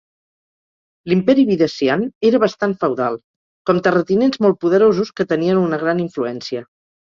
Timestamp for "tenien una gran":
5.37-6.05